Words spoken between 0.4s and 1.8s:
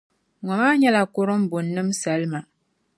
Ŋɔ maa nyɛla kurumbuni